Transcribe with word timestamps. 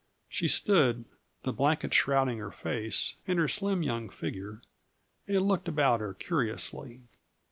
She 0.27 0.47
stood, 0.47 1.05
the 1.43 1.53
blanket 1.53 1.93
shrouding 1.93 2.39
her 2.39 2.49
face 2.49 3.17
and 3.27 3.37
her 3.37 3.47
slim 3.47 3.83
young 3.83 4.09
figure, 4.09 4.63
and 5.27 5.43
looked 5.43 5.67
about 5.67 5.99
her 5.99 6.15
curiously. 6.15 7.03